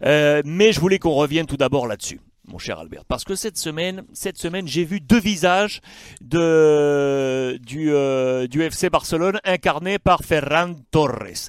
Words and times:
mais 0.00 0.72
je 0.72 0.80
voulais 0.80 0.98
qu'on 0.98 1.14
revienne 1.14 1.46
tout 1.46 1.56
d'abord 1.56 1.86
là-dessus 1.86 2.20
mon 2.48 2.58
cher 2.58 2.80
Albert, 2.80 3.04
parce 3.04 3.22
que 3.22 3.36
cette 3.36 3.56
semaine, 3.56 4.02
cette 4.12 4.36
semaine, 4.36 4.66
j'ai 4.66 4.84
vu 4.84 4.98
deux 5.00 5.20
visages 5.20 5.80
de, 6.20 7.56
du, 7.62 7.92
du 8.48 8.62
FC 8.62 8.90
Barcelone 8.90 9.38
incarnés 9.44 10.00
par 10.00 10.22
Ferran 10.24 10.74
Torres. 10.90 11.48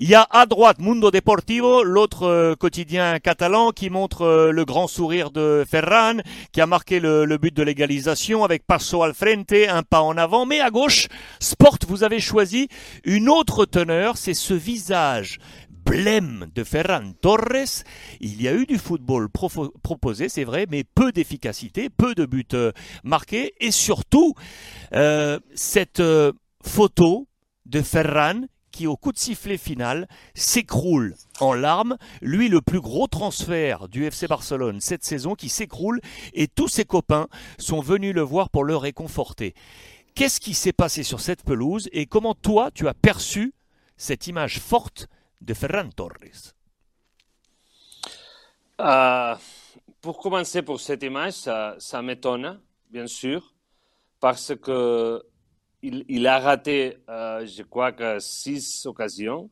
Il 0.00 0.08
y 0.08 0.14
a 0.14 0.28
à 0.30 0.46
droite 0.46 0.78
Mundo 0.78 1.10
Deportivo, 1.10 1.82
l'autre 1.82 2.22
euh, 2.22 2.54
quotidien 2.54 3.18
catalan 3.18 3.72
qui 3.72 3.90
montre 3.90 4.22
euh, 4.22 4.52
le 4.52 4.64
grand 4.64 4.86
sourire 4.86 5.32
de 5.32 5.64
Ferran, 5.68 6.18
qui 6.52 6.60
a 6.60 6.66
marqué 6.66 7.00
le, 7.00 7.26
but 7.36 7.52
de 7.52 7.64
l'égalisation 7.64 8.44
avec 8.44 8.64
passo 8.64 9.02
al 9.02 9.12
frente, 9.12 9.52
un 9.68 9.82
pas 9.82 10.02
en 10.02 10.16
avant. 10.16 10.46
Mais 10.46 10.60
à 10.60 10.70
gauche, 10.70 11.08
Sport, 11.40 11.78
vous 11.88 12.04
avez 12.04 12.20
choisi 12.20 12.68
une 13.02 13.28
autre 13.28 13.64
teneur, 13.64 14.18
c'est 14.18 14.34
ce 14.34 14.54
visage 14.54 15.40
blême 15.88 16.50
de 16.54 16.64
Ferran 16.64 17.12
Torres. 17.18 17.84
Il 18.20 18.42
y 18.42 18.46
a 18.46 18.52
eu 18.52 18.66
du 18.66 18.76
football 18.76 19.28
proposé, 19.30 20.28
c'est 20.28 20.44
vrai, 20.44 20.66
mais 20.70 20.84
peu 20.84 21.12
d'efficacité, 21.12 21.88
peu 21.88 22.14
de 22.14 22.26
buts 22.26 22.44
euh, 22.52 22.72
marqués, 23.04 23.54
et 23.58 23.70
surtout 23.70 24.34
cette 25.54 26.02
photo 26.62 27.26
de 27.66 27.82
Ferran 27.82 28.42
qui, 28.70 28.86
au 28.86 28.96
coup 28.96 29.12
de 29.12 29.18
sifflet 29.18 29.56
final, 29.56 30.06
s'écroule 30.34 31.14
en 31.40 31.54
larmes. 31.54 31.96
Lui, 32.20 32.48
le 32.48 32.60
plus 32.60 32.80
gros 32.80 33.06
transfert 33.06 33.88
du 33.88 34.04
FC 34.04 34.26
Barcelone 34.26 34.80
cette 34.80 35.04
saison, 35.04 35.34
qui 35.34 35.48
s'écroule, 35.48 36.00
et 36.34 36.48
tous 36.48 36.68
ses 36.68 36.84
copains 36.84 37.28
sont 37.58 37.80
venus 37.80 38.14
le 38.14 38.22
voir 38.22 38.50
pour 38.50 38.64
le 38.64 38.76
réconforter. 38.76 39.54
Qu'est-ce 40.14 40.40
qui 40.40 40.54
s'est 40.54 40.72
passé 40.72 41.02
sur 41.02 41.20
cette 41.20 41.42
pelouse 41.42 41.88
et 41.92 42.06
comment 42.06 42.34
toi, 42.34 42.70
tu 42.72 42.88
as 42.88 42.94
perçu 42.94 43.54
cette 43.96 44.26
image 44.26 44.60
forte 44.60 45.08
de 45.40 45.54
Ferran 45.54 45.88
Torres 45.90 46.52
euh, 48.80 49.34
Pour 50.00 50.18
commencer, 50.18 50.62
pour 50.62 50.80
cette 50.80 51.02
image, 51.02 51.34
ça, 51.34 52.02
m'étonne, 52.02 52.60
bien 52.90 53.06
sûr, 53.06 53.54
parce 54.20 54.54
que 54.56 55.22
il, 55.82 56.26
a 56.26 56.40
raté, 56.40 56.98
euh, 57.08 57.46
je 57.46 57.62
crois 57.62 57.92
que 57.92 58.18
six 58.18 58.84
occasions. 58.86 59.48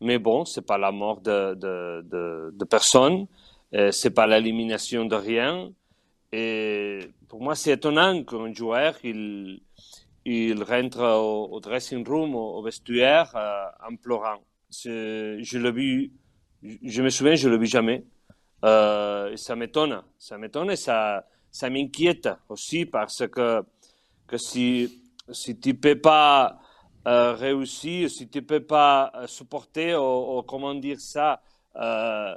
Mais 0.00 0.18
bon, 0.18 0.44
c'est 0.44 0.66
pas 0.66 0.78
la 0.78 0.90
mort 0.90 1.20
de, 1.20 1.54
de, 1.54 2.50
de, 2.52 2.64
personne, 2.64 3.26
euh, 3.72 3.92
c'est 3.92 4.10
pas 4.10 4.26
l'élimination 4.26 5.04
de 5.04 5.14
rien. 5.14 5.70
Et 6.32 7.10
pour 7.28 7.40
moi, 7.40 7.54
c'est 7.54 7.72
étonnant 7.72 8.24
qu'un 8.24 8.52
joueur, 8.52 8.96
il, 9.04 9.62
il 10.24 10.62
rentre 10.62 11.00
au, 11.00 11.60
dressing 11.60 12.06
room, 12.06 12.34
au, 12.34 12.62
vestiaire, 12.62 13.30
euh, 13.36 13.64
en 13.88 13.96
pleurant. 13.96 14.40
Je, 14.72 15.58
l'ai 15.58 15.72
vu, 15.72 16.12
je 16.62 17.02
me 17.02 17.10
souviens, 17.10 17.34
je 17.34 17.48
le 17.48 17.58
vu 17.58 17.66
jamais. 17.66 18.04
et 18.64 19.36
ça 19.36 19.54
m'étonne, 19.56 20.02
ça 20.18 20.38
m'étonne 20.38 20.70
et 20.70 20.76
ça, 20.76 21.26
ça 21.50 21.68
m'inquiète 21.68 22.28
aussi 22.48 22.86
parce 22.86 23.26
que, 23.28 23.62
que 24.26 24.38
si 24.38 25.02
si 25.30 25.58
tu 25.58 25.74
peux 25.74 25.98
pas 25.98 26.58
euh, 27.06 27.34
réussir, 27.34 28.10
si 28.10 28.28
tu 28.28 28.38
ne 28.38 28.44
peux 28.44 28.64
pas 28.64 29.12
euh, 29.14 29.26
supporter, 29.26 29.94
ou, 29.94 30.42
comment 30.42 30.74
dire 30.74 31.00
ça, 31.00 31.40
euh, 31.76 32.34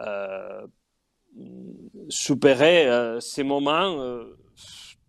euh 0.00 0.66
superer 2.08 3.18
ces 3.20 3.42
moments, 3.42 4.22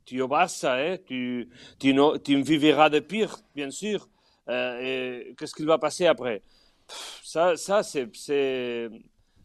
tu 0.05 0.19
vas 0.21 0.47
ça, 0.47 0.73
hein, 0.73 0.97
tu, 1.05 1.47
tu, 1.77 1.95
tu 2.23 2.41
vivras 2.41 2.89
de 2.89 2.99
pire, 2.99 3.37
bien 3.53 3.69
sûr. 3.69 4.07
et 4.49 5.35
qu'est-ce 5.37 5.53
qu'il 5.53 5.67
va 5.67 5.77
passer 5.77 6.07
après? 6.07 6.41
Ça, 6.87 7.55
ça 7.55 7.83
c'est, 7.83 8.09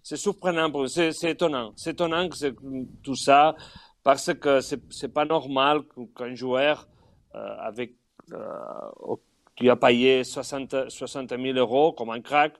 surprenant, 0.02 0.86
c'est, 0.86 1.30
étonnant. 1.30 1.72
C'est 1.76 1.90
étonnant 1.90 2.28
que 2.28 2.54
tout 3.02 3.16
ça, 3.16 3.54
parce 4.02 4.32
que 4.34 4.60
c'est, 4.60 5.12
pas 5.12 5.24
normal 5.24 5.82
qu'un 6.16 6.34
joueur 6.34 6.88
euh, 7.34 7.56
avec, 7.60 7.94
euh, 8.32 9.16
qui 9.56 9.68
a 9.68 9.76
payé 9.76 10.24
60, 10.24 10.88
60 10.88 11.30
000 11.30 11.58
euros 11.58 11.92
comme 11.92 12.10
un 12.10 12.20
crack, 12.20 12.54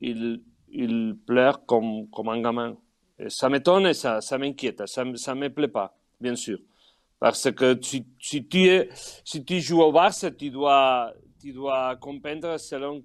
il, 0.00 0.42
il 0.68 1.16
pleure 1.26 1.64
comme, 1.66 2.08
comme 2.10 2.28
un 2.28 2.40
gamin. 2.40 2.76
Ça 3.28 3.48
m'étonne 3.48 3.86
et 3.86 3.94
ça, 3.94 4.20
ça 4.20 4.38
m'inquiète, 4.38 4.86
ça 4.86 5.04
ne 5.04 5.12
me 5.12 5.48
plaît 5.48 5.68
pas, 5.68 5.96
bien 6.20 6.34
sûr. 6.34 6.58
Parce 7.20 7.50
que 7.52 7.78
si, 7.80 8.04
tu, 8.48 8.90
si 9.24 9.44
tu 9.44 9.60
joues 9.60 9.82
au 9.82 9.92
Barça, 9.92 10.30
tu 10.30 10.50
dois, 10.50 11.14
tu 11.40 11.52
dois 11.52 11.96
comprendre 11.96 12.58
selon 12.58 13.02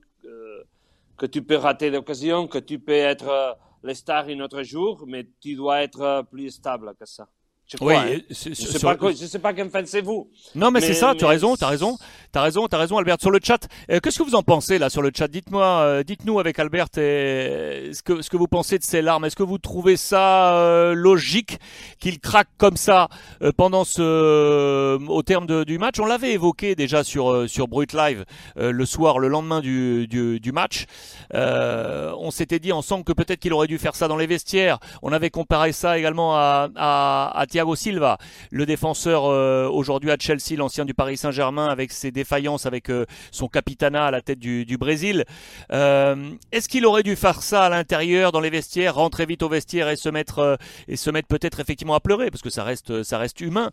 que 1.20 1.26
tu 1.26 1.44
peux 1.44 1.58
rater 1.58 1.92
l'occasion, 1.92 2.48
que 2.48 2.58
tu 2.58 2.80
peux 2.80 2.94
être 2.94 3.58
le 3.84 3.94
star 3.94 4.28
un 4.30 4.40
autre 4.40 4.64
jour, 4.64 5.06
mais 5.08 5.30
tu 5.40 5.56
dois 5.56 5.84
être 5.84 6.26
plus 6.32 6.50
stable 6.50 6.96
que 7.00 7.06
ça. 7.06 7.28
Je 7.72 7.78
oui, 7.82 7.94
hein. 7.94 8.18
je, 8.30 8.54
sais 8.56 8.80
pas, 8.80 8.98
je 9.12 9.26
sais 9.28 9.38
pas 9.38 9.54
fan 9.54 9.86
c'est 9.86 10.02
vous. 10.02 10.28
Non, 10.56 10.72
mais, 10.72 10.82
c'est 10.82 10.96
ça, 10.96 11.14
tu 11.16 11.24
as 11.24 11.28
raison, 11.28 11.56
tu 11.56 11.64
as 11.64 11.68
raison, 11.68 11.98
tu 12.34 12.40
as 12.40 12.42
raison, 12.42 12.68
tu 12.68 12.76
as 12.76 12.80
raison, 12.80 12.98
Albert. 12.98 13.18
Sur 13.20 13.30
le 13.30 13.40
chat, 13.44 13.68
euh, 13.92 14.00
qu'est-ce 14.00 14.18
que 14.18 14.24
vous 14.24 14.34
en 14.34 14.42
pensez 14.42 14.80
là 14.80 14.90
sur 14.90 15.04
le 15.04 15.12
chat? 15.16 15.28
Dites-moi, 15.28 15.66
euh, 15.66 16.04
dites-nous 16.04 16.40
avec 16.40 16.58
Albert 16.58 16.88
ce 16.96 18.02
que 18.02 18.24
ce 18.24 18.30
que 18.32 18.38
vous 18.38 18.48
pensez 18.48 18.80
de 18.80 18.84
ces 18.84 19.04
larmes. 19.04 19.26
Est-ce 19.26 19.36
que 19.36 19.44
vous 19.44 19.60
trouvez 19.60 19.98
ça 19.98 20.56
euh, 20.56 20.96
logique 20.96 21.60
qu'il 22.00 22.20
craque 22.20 22.48
comme 22.58 22.76
ça 22.76 23.08
pendant 23.56 23.84
ce 23.84 24.98
au 25.08 25.22
terme 25.22 25.64
du 25.64 25.78
match? 25.78 26.00
On 26.00 26.06
l'avait 26.06 26.32
évoqué 26.32 26.74
déjà 26.74 27.04
sur 27.04 27.48
sur 27.48 27.68
Brut 27.68 27.94
Live 27.94 28.26
le 28.56 28.86
soir, 28.86 29.20
le 29.20 29.28
lendemain 29.28 29.60
du 29.60 30.08
du, 30.08 30.40
du 30.40 30.52
match. 30.52 30.86
on 31.34 32.32
s'était 32.32 32.60
dit 32.60 32.72
ensemble 32.72 33.04
que 33.04 33.14
peut-être 33.14 33.40
qu'il 33.40 33.54
aurait 33.54 33.68
dû 33.68 33.78
faire 33.78 33.94
ça 33.96 34.08
dans 34.08 34.18
les 34.18 34.28
vestiaires. 34.28 34.80
On 35.04 35.12
avait 35.12 35.30
comparé 35.30 35.72
ça 35.72 36.00
également 36.00 36.36
à 36.36 36.70
à, 36.76 37.32
à 37.40 37.46
Thiago 37.60 37.76
Silva, 37.76 38.18
le 38.52 38.66
défenseur 38.66 39.26
euh, 39.26 39.68
aujourd'hui 39.68 40.12
à 40.12 40.16
Chelsea, 40.18 40.56
l'ancien 40.56 40.86
du 40.86 40.94
Paris 40.94 41.18
Saint-Germain, 41.18 41.68
avec 41.68 41.92
ses 41.92 42.10
défaillances, 42.10 42.66
avec 42.66 42.90
euh, 42.90 43.06
son 43.32 43.50
capitana 43.50 44.06
à 44.06 44.12
la 44.12 44.22
tête 44.22 44.40
du, 44.40 44.78
Brésil. 44.78 45.26
Euh, 45.74 46.32
est-ce 46.54 46.70
qu'il 46.70 46.86
aurait 46.86 47.04
dû 47.04 47.18
faire 47.18 47.44
ça 47.44 47.66
à 47.66 47.70
l'intérieur, 47.70 48.32
dans 48.32 48.40
les 48.40 48.50
vestiaires, 48.50 48.96
rentrer 48.96 49.26
vite 49.26 49.44
au 49.44 49.50
vestiaire 49.50 49.90
et 49.90 49.98
se 49.98 50.08
mettre 50.08 50.58
et 50.88 50.96
se 50.96 51.10
mettre 51.10 51.28
peut-être 51.28 51.60
effectivement 51.60 51.96
à 51.96 52.00
pleurer, 52.00 52.32
parce 52.32 52.42
que 52.42 52.50
ça 52.50 52.64
reste 52.64 53.04
ça 53.04 53.18
reste 53.18 53.42
humain. 53.42 53.72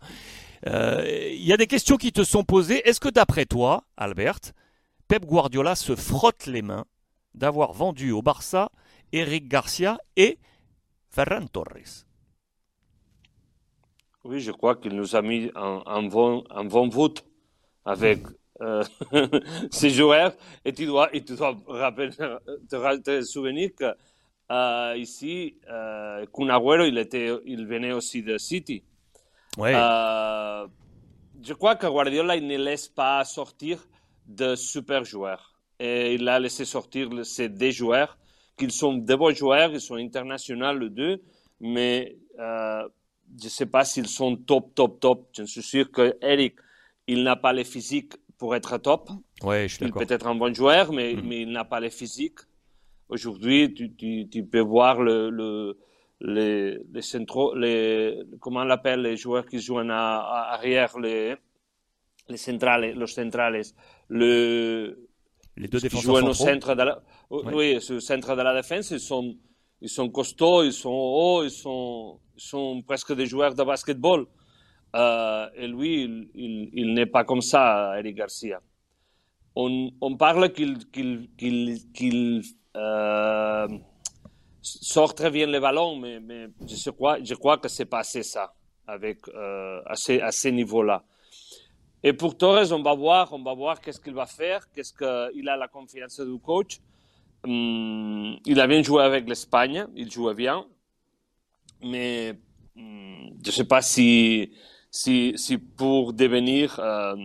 Il 0.65 1.45
y 1.45 1.53
a 1.53 1.57
des 1.57 1.67
questions 1.67 1.95
qui 1.95 2.11
te 2.11 2.25
sont 2.25 2.43
posées. 2.43 2.85
Est-ce 2.89 2.99
que 2.99 3.07
d'après 3.07 3.45
toi, 3.45 3.85
Albert, 3.95 4.51
Pep 5.07 5.23
Guardiola 5.25 5.75
se 5.75 5.95
frotte 5.95 6.45
les 6.45 6.61
mains 6.61 6.83
d'avoir 7.35 7.71
vendu 7.71 8.11
au 8.11 8.21
Barça 8.21 8.69
Eric 9.13 9.47
Garcia 9.47 9.97
et 10.17 10.39
Ferran 11.09 11.47
Torres? 11.47 12.06
Oui, 14.27 14.39
je 14.39 14.51
crois 14.51 14.75
qu'il 14.75 14.93
nous 14.95 15.15
a 15.15 15.21
mis 15.21 15.49
en, 15.55 15.81
en, 15.85 16.03
bon, 16.03 16.43
en 16.49 16.87
vote 16.87 17.25
avec 17.85 18.19
euh, 18.61 18.83
ces 19.71 19.89
joueurs. 19.89 20.33
Et 20.65 20.73
tu 20.73 20.85
dois, 20.85 21.13
et 21.15 21.23
tu 21.23 21.35
dois 21.35 21.55
rappeler, 21.67 22.09
te, 22.11 22.97
te 22.97 23.21
souvenir 23.21 23.69
que 23.77 23.93
euh, 24.51 24.95
ici, 24.97 25.57
euh, 25.69 26.25
Kun 26.33 26.47
il, 26.85 26.97
était, 26.97 27.31
il 27.45 27.65
venait 27.65 27.91
aussi 27.91 28.23
de 28.23 28.37
City. 28.37 28.83
Ouais. 29.57 29.73
Euh, 29.75 30.67
je 31.43 31.53
crois 31.53 31.75
que 31.75 31.87
Guardiola 31.87 32.35
il 32.35 32.47
ne 32.47 32.57
laisse 32.57 32.87
pas 32.87 33.23
sortir 33.25 33.85
de 34.25 34.55
super 34.55 35.03
joueurs. 35.03 35.53
Et 35.79 36.15
il 36.15 36.27
a 36.27 36.39
laissé 36.39 36.65
sortir 36.65 37.09
ces 37.23 37.49
deux 37.49 37.71
joueurs, 37.71 38.17
qui 38.57 38.69
sont 38.71 38.93
de 38.93 39.15
bons 39.15 39.35
joueurs, 39.35 39.71
ils 39.71 39.81
sont 39.81 39.95
internationaux 39.95 40.73
les 40.77 40.89
deux, 40.89 41.21
mais 41.59 42.17
euh, 42.39 42.87
je 43.39 43.45
ne 43.45 43.49
sais 43.49 43.65
pas 43.65 43.83
s'ils 43.85 44.07
sont 44.07 44.35
top, 44.35 44.73
top, 44.75 44.99
top. 44.99 45.27
Je 45.35 45.43
suis 45.43 45.63
sûr 45.63 45.91
que 45.91 46.17
Eric, 46.21 46.55
il 47.07 47.23
n'a 47.23 47.35
pas 47.35 47.53
le 47.53 47.63
physique 47.63 48.13
pour 48.37 48.55
être 48.55 48.77
top. 48.77 49.09
Ouais, 49.43 49.67
je 49.67 49.75
suis 49.75 49.85
il 49.85 49.91
peut 49.91 50.05
être 50.07 50.27
un 50.27 50.35
bon 50.35 50.53
joueur, 50.53 50.91
mais, 50.91 51.15
mm. 51.15 51.21
mais 51.27 51.41
il 51.41 51.51
n'a 51.51 51.65
pas 51.65 51.79
le 51.79 51.89
physique. 51.89 52.39
Aujourd'hui, 53.09 53.73
tu, 53.73 53.93
tu, 53.95 54.27
tu, 54.29 54.43
peux 54.43 54.59
voir 54.59 55.01
le, 55.01 55.29
le, 55.29 55.77
les, 56.21 56.77
les 56.91 57.01
centraux, 57.01 57.55
les, 57.55 58.21
comment 58.39 58.61
on 58.61 58.65
l'appelle, 58.65 59.01
les 59.01 59.17
joueurs 59.17 59.45
qui 59.45 59.59
jouent 59.59 59.79
à, 59.79 60.53
arrière, 60.53 60.99
les, 60.99 61.35
les 62.27 62.37
centrales, 62.37 62.93
les 62.97 63.07
centrales, 63.07 63.61
le, 64.09 65.07
les 65.55 65.67
deux 65.67 65.79
défenseurs 65.79 66.17
jouent 66.17 66.27
au 66.27 66.33
centre 66.33 66.75
de 66.75 66.83
la, 66.83 67.01
oui, 67.29 67.77
au 67.77 67.99
centre 67.99 68.35
de 68.35 68.41
la 68.41 68.53
défense, 68.53 68.91
ils 68.91 68.99
sont, 68.99 69.35
ils 69.81 69.89
sont 69.89 70.09
costauds, 70.09 70.63
ils 70.63 70.73
sont 70.73 70.89
hauts, 70.89 71.43
ils 71.43 71.51
sont, 71.51 72.19
sont 72.35 72.81
presque 72.81 73.13
des 73.13 73.25
joueurs 73.25 73.53
de 73.53 73.63
basketball. 73.63 74.25
Euh, 74.95 75.49
et 75.55 75.67
lui, 75.67 76.03
il, 76.03 76.29
il, 76.33 76.69
il 76.73 76.93
n'est 76.93 77.05
pas 77.05 77.23
comme 77.23 77.41
ça, 77.41 77.93
Eric 77.99 78.15
Garcia. 78.15 78.61
On, 79.55 79.91
on 80.01 80.15
parle 80.15 80.51
qu'il 80.53 80.77
qu 80.89 81.29
qu 81.37 82.41
euh, 82.75 83.67
sort 84.61 85.13
très 85.13 85.31
bien 85.31 85.47
les 85.47 85.59
ballons, 85.59 85.95
mais, 85.97 86.19
mais 86.19 86.47
je, 86.65 86.89
crois, 86.91 87.17
je 87.23 87.33
crois 87.33 87.57
que 87.57 87.67
c'est 87.67 87.85
pas 87.85 87.99
assez 87.99 88.23
ça, 88.23 88.53
avec, 88.85 89.27
euh, 89.29 89.81
à 89.85 89.95
ce, 89.95 90.21
à 90.21 90.31
ce 90.31 90.47
niveau-là. 90.49 91.03
Et 92.03 92.13
pour 92.13 92.37
Torres, 92.37 92.71
on 92.71 92.83
va 92.83 92.93
voir, 92.93 93.33
on 93.33 93.43
va 93.43 93.53
voir 93.53 93.81
qu'est-ce 93.81 93.99
qu'il 93.99 94.13
va 94.13 94.27
faire, 94.27 94.71
qu'est-ce 94.71 94.93
qu'il 94.93 95.49
a 95.49 95.57
la 95.57 95.67
confiance 95.67 96.19
du 96.19 96.39
coach. 96.39 96.79
Hum, 97.43 98.37
il 98.45 98.59
a 98.59 98.67
bien 98.67 98.81
joué 98.83 99.03
avec 99.03 99.27
l'Espagne, 99.27 99.85
il 99.95 100.11
jouait 100.11 100.33
bien, 100.33 100.65
mais 101.81 102.33
hum, 102.75 103.31
je 103.43 103.49
ne 103.49 103.51
sais 103.51 103.65
pas 103.65 103.81
si, 103.81 104.51
si, 104.91 105.33
si 105.35 105.57
pour 105.57 106.13
devenir 106.13 106.79
euh, 106.79 107.15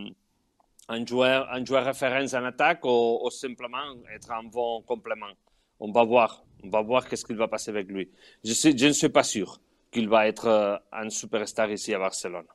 un, 0.88 1.06
joueur, 1.06 1.50
un 1.50 1.64
joueur 1.64 1.84
référence 1.84 2.34
en 2.34 2.44
attaque 2.44 2.84
ou, 2.84 3.28
simplement 3.30 3.78
être 4.14 4.30
un 4.30 4.44
bon 4.44 4.82
complément. 4.82 5.32
On 5.80 5.90
va 5.90 6.04
voir. 6.04 6.44
On 6.64 6.68
va 6.68 6.80
voir 6.82 7.08
qu'est-ce 7.08 7.24
qu'il 7.24 7.36
va 7.36 7.48
passer 7.48 7.70
avec 7.70 7.88
lui. 7.88 8.08
Je 8.44 8.86
ne 8.86 8.92
suis 8.92 9.08
pas 9.08 9.24
sûr 9.24 9.60
qu'il 9.90 10.08
va 10.08 10.28
être 10.28 10.46
euh, 10.46 10.76
un 10.92 11.10
superstar 11.10 11.70
ici 11.70 11.92
à 11.92 11.98
Barcelone. 11.98 12.46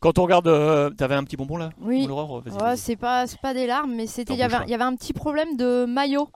Quand 0.00 0.18
on 0.18 0.22
regarde, 0.22 0.48
euh, 0.48 0.90
tu 0.96 1.04
avais 1.04 1.14
un 1.14 1.24
petit 1.24 1.36
bonbon 1.36 1.56
là 1.56 1.70
Oui. 1.80 2.06
Ouais, 2.08 2.76
c'est 2.76 2.96
pas, 2.96 3.24
pas 3.40 3.54
des 3.54 3.66
larmes, 3.66 3.94
mais 3.94 4.06
c'était 4.06 4.34
il 4.34 4.38
y, 4.38 4.42
avait, 4.42 4.84
un 4.84 4.96
petit 4.96 5.12
problème 5.12 5.56
de 5.56 5.84
maillot. 5.86 6.28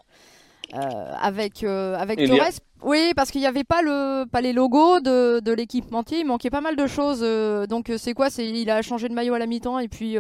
Euh, 0.75 1.13
avec 1.21 1.63
euh, 1.63 1.95
avec 1.97 2.19
Torres. 2.27 2.41
A... 2.41 2.51
Oui, 2.83 3.13
parce 3.15 3.31
qu'il 3.31 3.41
n'y 3.41 3.47
avait 3.47 3.65
pas 3.65 3.83
le 3.83 4.25
pas 4.27 4.41
les 4.41 4.53
logos 4.53 5.01
de, 5.01 5.41
de 5.41 5.53
l'équipementier, 5.53 6.21
il 6.21 6.27
manquait 6.27 6.51
pas 6.51 6.61
mal 6.61 6.77
de 6.77 6.87
choses. 6.87 7.21
Euh, 7.23 7.67
donc 7.67 7.93
c'est 7.97 8.15
quoi 8.15 8.31
C'est 8.31 8.49
il 8.49 8.69
a 8.69 8.83
changé 8.83 9.09
de 9.09 9.15
maillot 9.15 9.35
à 9.35 9.39
la 9.39 9.47
mi-temps 9.47 9.79
et 9.79 9.89
puis 9.89 10.17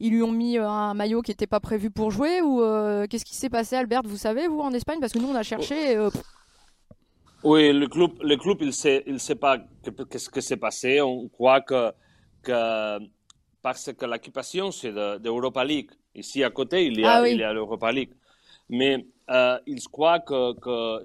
ils 0.00 0.10
lui 0.10 0.22
ont 0.22 0.32
mis 0.32 0.58
un 0.58 0.94
maillot 0.94 1.22
qui 1.22 1.30
n'était 1.30 1.46
pas 1.46 1.60
prévu 1.60 1.90
pour 1.90 2.10
jouer 2.10 2.40
ou 2.42 2.60
qu'est-ce 3.08 3.24
qui 3.24 3.36
s'est 3.36 3.48
passé, 3.48 3.76
Albert 3.76 4.02
Vous 4.04 4.16
savez 4.16 4.48
vous 4.48 4.60
en 4.60 4.72
Espagne? 4.72 4.98
Parce 5.00 5.12
que 5.12 5.18
nous 5.18 5.28
on 5.28 5.36
a 5.36 5.42
cherché. 5.42 5.96
oui, 7.44 7.72
le 7.72 7.86
club 7.86 8.10
le 8.22 8.36
club 8.36 8.58
il 8.60 8.72
sait 8.72 9.04
il 9.06 9.20
sait 9.20 9.36
pas 9.36 9.58
qu'est-ce 10.10 10.30
que 10.30 10.40
s'est 10.40 10.56
passé. 10.56 11.00
On 11.00 11.28
croit 11.28 11.60
que 11.60 11.92
que 12.42 12.98
parce 13.62 13.92
que 13.92 14.06
l'équipation 14.06 14.70
c'est 14.70 14.92
d'Europa 14.92 15.64
League. 15.64 15.90
Ici 16.14 16.42
à 16.42 16.50
côté 16.50 16.86
il 16.86 16.98
y 16.98 17.04
a 17.04 17.20
ah 17.20 17.28
il 17.28 17.38
y 17.38 17.42
a 17.44 17.52
l'Europa 17.52 17.92
League, 17.92 18.10
mais 18.68 19.06
euh, 19.30 19.58
ils 19.66 19.86
croient 19.88 20.20
que, 20.20 20.58
que 20.58 21.04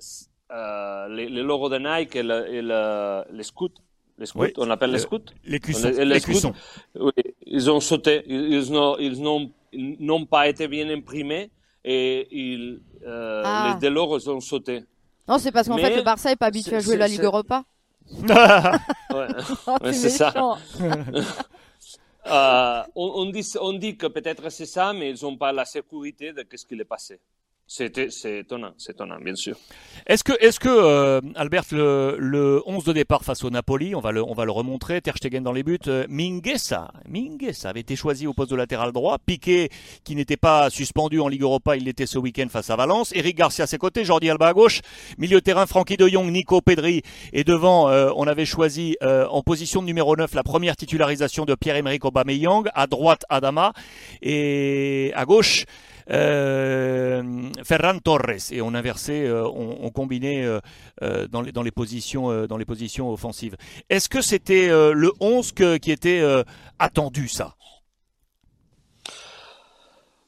euh, 0.51 1.07
les, 1.09 1.29
les, 1.29 1.43
logos 1.43 1.69
de 1.69 1.77
Nike 1.77 2.15
et, 2.15 2.23
le, 2.23 2.47
et 2.47 2.61
le, 2.61 3.23
les 3.31 3.43
scouts, 3.43 3.69
les 4.17 4.25
scouts, 4.25 4.41
oui, 4.41 4.53
on 4.57 4.69
appelle 4.71 4.91
les 4.91 4.99
scouts? 4.99 5.19
Les 5.43 5.59
cuissons. 5.59 5.89
Les, 5.89 6.05
les 6.05 6.19
scouts, 6.19 6.53
oui, 6.95 7.11
ils 7.45 7.69
ont 7.69 7.79
sauté. 7.79 8.23
Ils 8.27 8.71
n'ont 8.71 8.97
ils 8.97 9.21
n'ont 9.21 9.51
n'ont 9.73 10.25
pas 10.25 10.47
été 10.47 10.67
bien 10.67 10.89
imprimés 10.89 11.51
et 11.83 12.27
ils, 12.31 12.81
euh, 13.05 13.43
ah. 13.45 13.77
les, 13.81 13.89
logos 13.89 14.27
ont 14.29 14.39
sauté. 14.39 14.83
Non, 15.27 15.37
c'est 15.37 15.51
parce 15.51 15.67
qu'en 15.67 15.77
fait, 15.77 15.95
le 15.95 16.01
Barça 16.01 16.29
n'est 16.29 16.35
pas 16.35 16.47
habitué 16.47 16.75
à 16.75 16.79
jouer 16.79 16.97
la 16.97 17.07
Ligue 17.07 17.23
Europa. 17.23 17.63
ouais, 19.09 19.27
oh, 19.67 19.91
c'est 19.91 20.09
ça. 20.09 20.33
euh, 22.27 22.83
on, 22.95 23.11
on, 23.15 23.25
dit, 23.31 23.53
on 23.59 23.73
dit 23.73 23.97
que 23.97 24.07
peut-être 24.07 24.49
c'est 24.49 24.65
ça, 24.65 24.93
mais 24.93 25.11
ils 25.11 25.23
n'ont 25.23 25.37
pas 25.37 25.51
la 25.51 25.65
sécurité 25.65 26.33
de 26.33 26.45
ce 26.55 26.65
qui 26.65 26.75
est 26.75 26.85
passé. 26.85 27.19
C'est 27.67 27.97
étonnant, 27.97 28.73
c'est 28.77 28.91
étonnant, 28.91 29.17
bien 29.19 29.33
sûr. 29.33 29.57
Est-ce 30.05 30.23
que, 30.23 30.33
est-ce 30.39 30.59
que 30.59 30.69
euh, 30.69 31.19
Albert, 31.33 31.63
le, 31.71 32.15
le, 32.19 32.61
11 32.67 32.83
de 32.83 32.93
départ 32.93 33.23
face 33.23 33.43
au 33.43 33.49
Napoli, 33.49 33.95
on 33.95 34.01
va 34.01 34.11
le, 34.11 34.23
on 34.23 34.35
va 34.35 34.45
le 34.45 34.51
remontrer, 34.51 35.01
Ter 35.01 35.17
Stegen 35.17 35.41
dans 35.41 35.51
les 35.51 35.63
buts, 35.63 35.79
euh, 35.87 36.05
Minguesa, 36.07 36.91
avait 37.63 37.79
été 37.79 37.95
choisi 37.95 38.27
au 38.27 38.33
poste 38.33 38.51
de 38.51 38.55
latéral 38.55 38.91
droit, 38.91 39.17
Piqué, 39.17 39.69
qui 40.03 40.15
n'était 40.15 40.37
pas 40.37 40.69
suspendu 40.69 41.19
en 41.19 41.27
Ligue 41.27 41.41
Europa, 41.41 41.75
il 41.75 41.85
l'était 41.85 42.05
ce 42.05 42.19
week-end 42.19 42.45
face 42.51 42.69
à 42.69 42.75
Valence, 42.75 43.11
Eric 43.15 43.35
Garcia 43.35 43.63
à 43.63 43.67
ses 43.67 43.79
côtés, 43.79 44.05
Jordi 44.05 44.29
Alba 44.29 44.49
à 44.49 44.53
gauche, 44.53 44.81
milieu 45.17 45.41
terrain, 45.41 45.65
Frankie 45.65 45.97
de 45.97 46.07
Jong, 46.07 46.29
Nico 46.29 46.61
Pedri, 46.61 47.01
et 47.33 47.43
devant, 47.43 47.89
euh, 47.89 48.11
on 48.15 48.27
avait 48.27 48.45
choisi 48.45 48.95
euh, 49.01 49.25
en 49.29 49.41
position 49.41 49.81
de 49.81 49.87
numéro 49.87 50.15
9 50.15 50.35
la 50.35 50.43
première 50.43 50.75
titularisation 50.75 51.45
de 51.45 51.55
Pierre-Emerick 51.55 52.05
Aubameyang, 52.05 52.69
à 52.75 52.85
droite 52.85 53.23
Adama, 53.29 53.73
et 54.21 55.11
à 55.15 55.25
gauche, 55.25 55.65
Ferran 56.07 57.99
Torres 58.03 58.51
et 58.51 58.61
on 58.61 58.73
inversait, 58.73 59.25
euh, 59.25 59.47
on, 59.47 59.77
on 59.81 59.89
combinait 59.89 60.45
euh, 60.45 60.59
euh, 61.01 61.27
dans, 61.27 61.41
les, 61.41 61.51
dans, 61.51 61.63
les 61.63 61.71
positions, 61.71 62.45
dans 62.47 62.57
les 62.57 62.65
positions 62.65 63.11
offensives. 63.11 63.55
Est-ce 63.89 64.09
que 64.09 64.21
c'était 64.21 64.67
le 64.67 65.11
11 65.19 65.51
que, 65.51 65.77
qui 65.77 65.91
était 65.91 66.23
attendu 66.79 67.27
ça? 67.27 67.55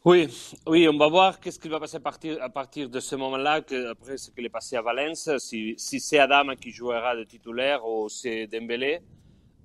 Oui, 0.09 0.29
oui, 0.65 0.87
on 0.87 0.97
va 0.97 1.09
voir 1.09 1.37
qu'est-ce 1.37 1.59
qui 1.59 1.67
va 1.67 1.81
passer 1.81 1.97
à 1.97 2.49
partir, 2.49 2.89
de 2.89 2.99
ce 3.01 3.17
moment-là, 3.17 3.59
après 3.91 4.15
ce 4.15 4.31
qu'il 4.31 4.45
est 4.45 4.49
passé 4.49 4.77
à 4.77 4.81
Valence, 4.81 5.29
si, 5.37 5.75
c'est 5.77 6.17
Adam 6.17 6.55
qui 6.55 6.71
jouera 6.71 7.13
de 7.13 7.25
titulaire 7.25 7.85
ou 7.85 8.07
c'est 8.07 8.47
Dembélé. 8.47 9.01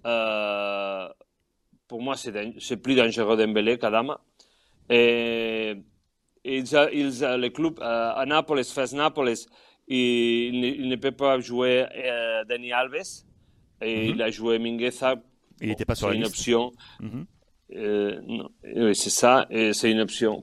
Euh, 0.05 1.09
pour 1.87 2.03
moi, 2.03 2.17
c'est 2.17 2.77
plus 2.79 2.97
dangereux 2.97 3.37
Dembélé 3.37 3.79
qu'Adama. 3.79 4.21
Et 4.91 5.77
ils, 6.45 6.65
ils, 6.93 7.21
le 7.21 7.49
club 7.49 7.79
euh, 7.81 8.13
à 8.15 8.25
Naples, 8.27 8.65
face 8.65 8.93
Naples, 8.93 9.33
il, 9.89 10.65
il, 10.65 10.89
ne 10.89 10.97
peut 10.97 11.13
pas 11.13 11.41
jouer 11.41 11.87
euh, 11.97 12.45
Dani 12.45 12.73
Alves. 12.73 13.25
Et 13.81 13.97
mm 13.97 14.11
-hmm. 14.11 14.15
il 14.15 14.23
a 14.23 14.31
joué 14.31 14.59
Mingueza. 14.59 15.15
Il 15.61 15.69
n'était 15.69 15.85
pas 15.85 15.95
sur 15.97 16.09
la 16.09 16.15
une 16.15 16.23
liste. 16.23 16.35
option. 16.35 16.73
Mm 17.01 17.09
-hmm. 17.09 17.25
euh, 17.77 18.87
oui, 18.87 18.95
c'est 18.95 19.11
ça. 19.23 19.47
C'est 19.79 19.91
une 19.91 20.01
option. 20.01 20.43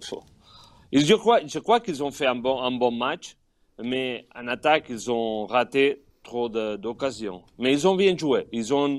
Et 0.91 0.99
je 1.09 1.15
crois, 1.15 1.39
je 1.53 1.59
crois 1.59 1.79
qu'ils 1.83 2.01
ont 2.03 2.11
fait 2.11 2.25
un 2.33 2.35
bon, 2.45 2.55
un 2.61 2.71
bon 2.83 2.91
match, 2.91 3.27
mais 3.91 4.27
en 4.39 4.47
attaque, 4.47 4.85
ils 4.89 5.05
ont 5.11 5.45
raté 5.45 5.85
trop 6.23 6.49
d'occasions. 6.83 7.41
Mais 7.59 7.71
ils 7.75 7.83
ont 7.87 7.95
bien 8.03 8.15
joué. 8.17 8.47
Ils 8.51 8.69
ont 8.73 8.91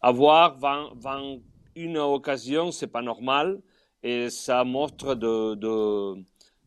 avoir 0.00 0.58
20, 0.58 0.90
21 0.96 2.04
occasions, 2.18 2.70
c'est 2.72 2.92
pas 2.96 3.02
normal. 3.02 3.60
Et 4.02 4.30
ça 4.30 4.64
montre 4.64 5.14
de, 5.14 5.54
de 5.54 5.74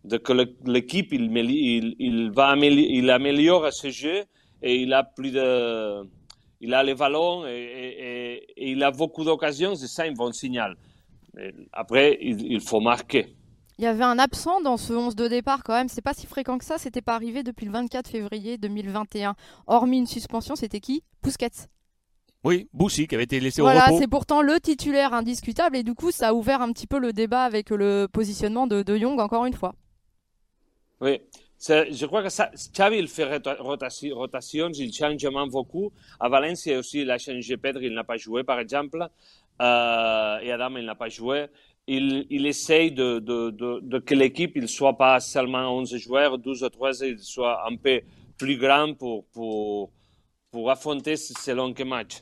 de 0.03 0.17
que 0.17 0.33
l'équipe 0.65 1.13
il, 1.13 1.31
il, 1.37 1.95
il, 1.99 2.31
va 2.31 2.55
il 2.57 3.09
améliore 3.09 3.71
ce 3.71 3.89
jeu 3.89 4.23
et 4.61 4.75
il 4.77 4.93
a 4.93 5.03
plus 5.03 5.31
de 5.31 6.03
il 6.59 6.73
a 6.73 6.83
les 6.83 6.95
ballons 6.95 7.45
et, 7.47 7.51
et, 7.51 8.63
et 8.63 8.71
il 8.71 8.83
a 8.83 8.91
beaucoup 8.91 9.23
d'occasions 9.23 9.75
c'est 9.75 9.87
ça 9.87 10.03
un 10.03 10.11
bon 10.11 10.31
signal. 10.31 10.75
Et 11.39 11.53
après 11.71 12.17
il, 12.21 12.51
il, 12.51 12.61
faut 12.61 12.79
marquer. 12.79 13.35
Il 13.77 13.83
y 13.83 13.87
avait 13.87 14.03
un 14.03 14.19
absent 14.19 14.61
dans 14.61 14.77
ce 14.77 14.93
11 14.93 15.15
de 15.15 15.27
départ 15.27 15.63
quand 15.63 15.73
même. 15.73 15.87
C'est 15.87 16.01
pas 16.01 16.13
si 16.13 16.27
fréquent 16.27 16.57
que 16.57 16.65
ça. 16.65 16.77
C'était 16.77 17.01
pas 17.01 17.15
arrivé 17.15 17.41
depuis 17.41 17.65
le 17.65 17.71
24 17.71 18.09
février 18.09 18.57
2021 18.57 19.35
hormis 19.65 19.99
une 19.99 20.07
suspension 20.07 20.55
c'était 20.55 20.79
qui? 20.79 21.03
Busquets. 21.23 21.67
Oui, 22.43 22.67
Boussy 22.73 23.07
qui 23.07 23.13
avait 23.13 23.25
été 23.25 23.39
laissé 23.39 23.61
voilà, 23.61 23.83
au 23.83 23.85
repos. 23.85 23.99
c'est 23.99 24.07
pourtant 24.07 24.41
le 24.41 24.59
titulaire 24.59 25.13
indiscutable 25.13 25.77
et 25.77 25.83
du 25.83 25.93
coup 25.93 26.09
ça 26.09 26.29
a 26.29 26.33
ouvert 26.33 26.61
un 26.61 26.71
petit 26.73 26.87
peu 26.87 26.97
le 26.97 27.13
débat 27.13 27.43
avec 27.43 27.69
le 27.69 28.07
positionnement 28.11 28.65
de 28.65 28.81
De 28.81 28.97
Jong 28.97 29.19
encore 29.19 29.45
une 29.45 29.53
fois. 29.53 29.75
Oui, 31.01 31.19
je 31.67 32.05
crois 32.05 32.23
que 32.23 32.29
ça, 32.29 32.51
Xavi 32.73 32.97
il 32.97 33.07
fait 33.07 33.41
rotation, 33.59 34.69
il 34.73 34.93
change 34.93 35.27
beaucoup. 35.49 35.91
À 36.19 36.29
Valencia 36.29 36.77
aussi, 36.77 37.01
il 37.01 37.11
a 37.11 37.17
changé 37.17 37.57
Pedro, 37.57 37.81
il 37.81 37.93
n'a 37.93 38.03
pas 38.03 38.17
joué 38.17 38.43
par 38.43 38.59
exemple. 38.59 39.07
Euh, 39.61 40.39
et 40.39 40.51
Adam, 40.51 40.75
il 40.77 40.85
n'a 40.85 40.95
pas 40.95 41.09
joué. 41.09 41.47
Il, 41.87 42.25
il 42.29 42.45
essaye 42.45 42.91
de, 42.91 43.19
que 43.99 44.15
l'équipe 44.15 44.55
ne 44.55 44.67
soit 44.67 44.97
pas 44.97 45.19
seulement 45.19 45.77
11 45.77 45.95
joueurs, 45.97 46.37
12 46.37 46.63
ou 46.63 46.69
13, 46.69 47.03
il 47.07 47.19
soit 47.19 47.67
un 47.67 47.75
peu 47.75 48.01
plus 48.37 48.57
grand 48.57 48.93
pour, 48.93 49.25
pour, 50.51 50.71
affronter 50.71 51.15
ce 51.15 51.51
long 51.51 51.73
match. 51.85 52.21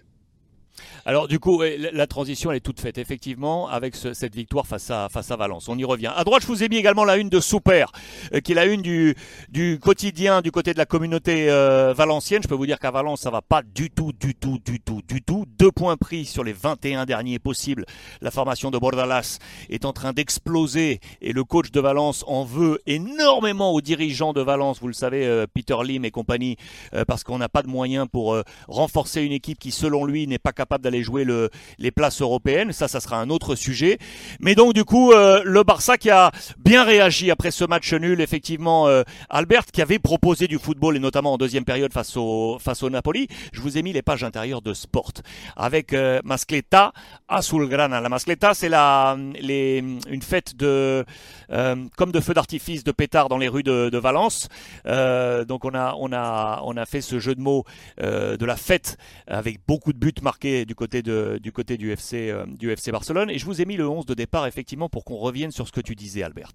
Alors 1.06 1.28
du 1.28 1.40
coup, 1.40 1.62
la 1.62 2.08
transition 2.08 2.52
elle 2.52 2.58
est 2.58 2.62
toute 2.62 2.80
faite 2.80 2.98
effectivement 2.98 3.68
avec 3.68 3.96
ce, 3.96 4.14
cette 4.14 4.36
victoire 4.36 4.68
face 4.68 4.90
à 4.90 5.10
face 5.10 5.32
à 5.32 5.36
Valence. 5.36 5.68
On 5.70 5.78
y 5.78 5.84
revient. 5.84 6.12
À 6.16 6.24
droite, 6.24 6.44
je 6.44 6.48
vous 6.48 6.64
ai 6.64 6.70
mis 6.70 6.78
également 6.78 7.06
la 7.06 7.18
une 7.18 7.30
de 7.30 7.40
Super, 7.40 7.92
euh, 8.34 8.40
qui 8.40 8.52
est 8.52 8.56
la 8.56 8.66
une 8.66 8.82
du 8.82 9.16
du 9.50 9.80
quotidien 9.80 10.42
du 10.42 10.52
côté 10.52 10.74
de 10.74 10.78
la 10.78 10.86
communauté 10.86 11.50
euh, 11.50 11.94
valencienne. 11.94 12.42
Je 12.44 12.48
peux 12.48 12.56
vous 12.56 12.66
dire 12.66 12.80
qu'à 12.80 12.92
Valence, 12.92 13.22
ça 13.22 13.30
va 13.30 13.42
pas 13.42 13.62
du 13.64 13.90
tout, 13.90 14.12
du 14.14 14.36
tout, 14.36 14.60
du 14.64 14.80
tout, 14.80 15.02
du 15.08 15.22
tout. 15.22 15.46
Deux 15.58 15.72
points 15.72 15.98
pris 15.98 16.26
sur 16.26 16.44
les 16.44 16.54
21 16.54 17.06
derniers 17.06 17.40
possibles. 17.40 17.86
La 18.22 18.32
formation 18.32 18.72
de 18.72 18.78
Bordalas 18.78 19.40
est 19.70 19.86
en 19.86 19.94
train 19.94 20.14
d'exploser 20.14 21.00
et 21.22 21.34
le 21.34 21.44
coach 21.44 21.72
de 21.72 21.80
Valence 21.80 22.24
en 22.28 22.44
veut 22.44 22.80
énormément 22.86 23.72
aux 23.72 23.82
dirigeants 23.82 24.34
de 24.34 24.42
Valence. 24.42 24.80
Vous 24.80 24.88
le 24.88 24.94
savez, 24.94 25.26
euh, 25.26 25.46
Peter 25.52 25.76
Lim 25.84 26.06
et 26.06 26.12
compagnie, 26.12 26.58
euh, 26.94 27.06
parce 27.06 27.24
qu'on 27.24 27.38
n'a 27.38 27.50
pas 27.50 27.62
de 27.62 27.68
moyens 27.68 28.08
pour 28.12 28.34
euh, 28.34 28.44
renforcer 28.68 29.24
une 29.24 29.32
équipe 29.32 29.60
qui, 29.60 29.72
selon 29.72 30.06
lui, 30.06 30.28
n'est 30.28 30.40
pas 30.40 30.52
capable 30.52 30.69
d'aller 30.78 31.04
jouer 31.04 31.24
le, 31.24 31.50
les 31.78 31.92
places 31.92 32.22
européennes. 32.22 32.72
Ça, 32.72 32.88
ça 32.88 33.00
sera 33.00 33.18
un 33.20 33.30
autre 33.30 33.56
sujet. 33.56 33.98
Mais 34.40 34.56
donc, 34.56 34.74
du 34.74 34.84
coup, 34.86 35.12
euh, 35.12 35.42
le 35.44 35.64
Barça 35.64 35.98
qui 35.98 36.10
a 36.10 36.32
bien 36.60 36.84
réagi 36.84 37.32
après 37.32 37.52
ce 37.52 37.66
match 37.66 37.94
nul, 37.94 38.22
effectivement, 38.22 38.88
euh, 38.88 39.04
Albert 39.30 39.66
qui 39.66 39.82
avait 39.82 40.00
proposé 40.00 40.48
du 40.48 40.60
football 40.60 40.96
et 40.96 41.00
notamment 41.00 41.34
en 41.34 41.38
deuxième 41.38 41.66
période 41.66 41.92
face 41.94 42.16
au, 42.18 42.58
face 42.60 42.84
au 42.84 42.90
Napoli. 42.90 43.28
Je 43.52 43.62
vous 43.62 43.78
ai 43.78 43.82
mis 43.82 43.94
les 43.94 44.02
pages 44.02 44.24
intérieures 44.24 44.62
de 44.62 44.74
Sport 44.74 45.14
avec 45.56 45.94
euh, 45.94 46.20
Mascleta, 46.24 46.94
Azulgrana. 47.28 48.02
La 48.02 48.10
Mascleta, 48.10 48.54
c'est 48.54 48.70
la, 48.70 49.18
une 49.18 50.22
fête 50.22 50.56
de, 50.56 51.06
euh, 51.52 51.76
comme 51.98 52.12
de 52.12 52.20
feux 52.20 52.34
d'artifice, 52.34 52.84
de 52.84 52.92
pétards 52.92 53.30
dans 53.30 53.38
les 53.38 53.48
rues 53.48 53.64
de, 53.64 53.90
de 53.90 53.98
Valence. 53.98 54.50
donc, 54.86 55.66
on 55.66 55.74
a, 55.74 55.96
on 55.98 56.12
a, 56.14 56.62
on 56.64 56.78
a 56.78 56.86
fait 56.86 57.02
ce 57.02 57.20
jeu 57.20 57.36
de 57.36 57.42
mots 57.42 57.64
de 58.00 58.46
la 58.46 58.56
fête 58.56 58.98
avec 59.28 59.60
beaucoup 59.68 59.94
de 59.94 59.98
buts 59.98 60.14
marqués 60.22 60.59
du 60.66 60.76
côté 60.76 61.02
du 61.02 61.52
côté 61.52 61.78
du 61.78 61.92
FC 61.92 62.34
du 62.48 62.72
FC 62.72 62.92
Barcelone. 62.92 63.30
Et 63.30 63.38
je 63.38 63.46
vous 63.46 63.62
ai 63.62 63.66
mis 63.66 63.78
le 63.78 63.88
11 63.88 64.06
de 64.06 64.14
départ 64.14 64.48
effectivement 64.48 64.90
pour 64.90 65.06
qu'on 65.06 65.18
revienne 65.18 65.52
sur 65.52 65.68
ce 65.68 65.72
que 65.72 65.82
tu 65.82 65.96
disais, 65.96 66.24
Albert. 66.24 66.52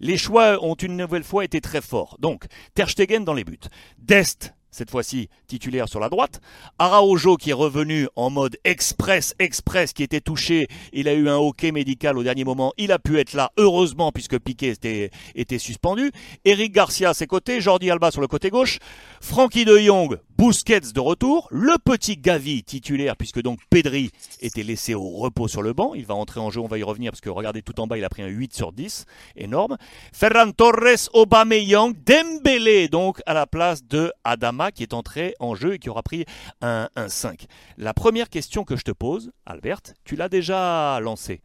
Les 0.00 0.16
choix 0.16 0.62
ont 0.64 0.74
une 0.74 0.96
nouvelle 0.96 1.24
fois 1.24 1.44
été 1.44 1.60
très 1.60 1.80
forts. 1.80 2.16
Donc 2.20 2.46
Ter 2.74 2.88
Stegen 2.88 3.24
dans 3.24 3.34
les 3.34 3.44
buts, 3.44 3.58
Dest 3.98 4.54
cette 4.74 4.90
fois-ci 4.90 5.28
titulaire 5.46 5.88
sur 5.88 6.00
la 6.00 6.08
droite. 6.08 6.40
Araujo 6.78 7.36
qui 7.36 7.50
est 7.50 7.54
revenu 7.54 8.08
en 8.16 8.28
mode 8.28 8.56
express, 8.64 9.34
express, 9.38 9.92
qui 9.92 10.02
était 10.02 10.20
touché. 10.20 10.66
Il 10.92 11.08
a 11.08 11.14
eu 11.14 11.28
un 11.28 11.36
hockey 11.36 11.70
médical 11.70 12.18
au 12.18 12.24
dernier 12.24 12.44
moment. 12.44 12.72
Il 12.76 12.90
a 12.90 12.98
pu 12.98 13.18
être 13.20 13.34
là, 13.34 13.52
heureusement, 13.56 14.10
puisque 14.10 14.38
Piquet 14.38 14.70
était, 14.70 15.10
était 15.36 15.58
suspendu. 15.58 16.10
Eric 16.44 16.72
Garcia 16.72 17.10
à 17.10 17.14
ses 17.14 17.28
côtés, 17.28 17.60
Jordi 17.60 17.88
Alba 17.90 18.10
sur 18.10 18.20
le 18.20 18.26
côté 18.26 18.50
gauche. 18.50 18.78
Frankie 19.20 19.64
de 19.64 19.78
Jong, 19.78 20.18
Busquets 20.36 20.80
de 20.80 21.00
retour. 21.00 21.46
Le 21.50 21.78
petit 21.78 22.16
Gavi 22.16 22.64
titulaire, 22.64 23.16
puisque 23.16 23.40
donc 23.40 23.60
Pedri 23.70 24.10
était 24.40 24.62
laissé 24.62 24.94
au 24.94 25.08
repos 25.10 25.48
sur 25.48 25.62
le 25.62 25.72
banc. 25.72 25.94
Il 25.94 26.06
va 26.06 26.14
entrer 26.14 26.40
en 26.40 26.50
jeu, 26.50 26.60
on 26.60 26.66
va 26.66 26.78
y 26.78 26.82
revenir, 26.82 27.12
parce 27.12 27.20
que 27.20 27.30
regardez 27.30 27.62
tout 27.62 27.78
en 27.80 27.86
bas, 27.86 27.98
il 27.98 28.04
a 28.04 28.08
pris 28.08 28.22
un 28.22 28.26
8 28.26 28.52
sur 28.52 28.72
10. 28.72 29.06
Énorme. 29.36 29.76
Ferran 30.12 30.50
Torres, 30.50 31.08
Aubameyang, 31.12 31.94
Dembélé, 32.04 32.88
donc 32.88 33.22
à 33.26 33.34
la 33.34 33.46
place 33.46 33.84
de 33.84 34.12
Adama 34.24 34.72
qui 34.72 34.82
est 34.82 34.92
entré 34.92 35.34
en 35.38 35.54
jeu 35.54 35.74
et 35.74 35.78
qui 35.78 35.88
aura 35.88 36.02
pris 36.02 36.24
un, 36.60 36.88
5. 37.06 37.46
La 37.76 37.94
première 37.94 38.28
question 38.28 38.64
que 38.64 38.76
je 38.76 38.82
te 38.82 38.92
pose, 38.92 39.32
Albert, 39.46 39.80
tu 40.04 40.16
l'as 40.16 40.28
déjà 40.28 40.98
lancée. 41.00 41.42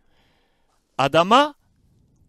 Adama 0.98 1.54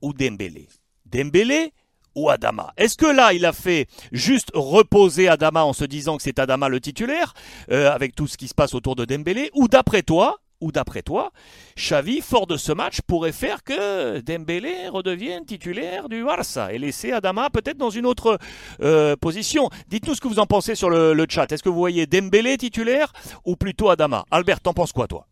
ou 0.03 0.13
Dembélé? 0.13 0.69
Dembélé 1.07 1.73
ou 2.15 2.31
Adama 2.31 2.73
Est-ce 2.77 2.97
que 2.97 3.07
là, 3.07 3.33
il 3.33 3.47
a 3.47 3.53
fait 3.53 3.87
juste 4.13 4.51
reposer 4.55 5.29
Adama 5.29 5.65
en 5.65 5.73
se 5.73 5.85
disant 5.85 6.17
que 6.17 6.23
c'est 6.23 6.39
Adama 6.39 6.69
le 6.69 6.81
titulaire, 6.81 7.35
euh, 7.71 7.91
avec 7.91 8.15
tout 8.15 8.27
ce 8.27 8.37
qui 8.37 8.49
se 8.49 8.55
passe 8.55 8.75
autour 8.75 8.97
de 8.97 9.05
Dembélé 9.05 9.51
Ou 9.55 9.69
d'après 9.69 10.03
toi, 10.03 10.39
ou 10.61 10.73
d'après 10.73 11.03
toi, 11.03 11.33
Xavi, 11.77 12.21
fort 12.21 12.47
de 12.47 12.57
ce 12.57 12.73
match, 12.73 13.01
pourrait 13.07 13.33
faire 13.33 13.65
que 13.65 14.21
Dembélé 14.21 14.89
redevienne 14.89 15.45
titulaire 15.47 16.09
du 16.09 16.23
Barça 16.23 16.73
et 16.73 16.79
laisser 16.79 17.13
Adama 17.13 17.49
peut-être 17.51 17.79
dans 17.79 17.91
une 17.91 18.07
autre 18.07 18.39
euh, 18.83 19.17
position? 19.17 19.71
Dites-nous 19.89 20.15
ce 20.15 20.21
que 20.21 20.29
vous 20.29 20.39
en 20.39 20.47
pensez 20.47 20.75
sur 20.75 20.91
le, 20.91 21.27
chat. 21.29 21.51
Est-ce 21.51 21.63
que 21.63 21.69
vous 21.69 21.79
voyez 21.79 22.07
Dembélé 22.07 22.57
titulaire 22.59 23.13
ou 23.45 23.57
plutôt 23.57 23.89
Adama? 23.89 24.25
Albert, 24.31 24.61
t'en 24.61 24.75
penses 24.75 24.93
quoi 24.93 25.07
toi? 25.07 25.27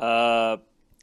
Euh, 0.00 0.56